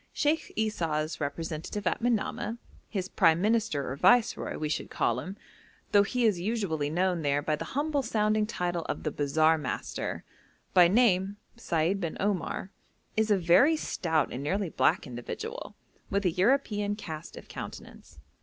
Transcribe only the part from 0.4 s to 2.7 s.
Esau's representative at Manamah